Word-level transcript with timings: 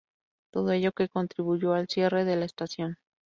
Todo 0.49 0.71
ello 0.71 0.93
que 0.93 1.09
contribuyó 1.09 1.73
al 1.73 1.87
cierre 1.87 2.25
de 2.25 2.35
la 2.35 2.45
estación. 2.45 2.97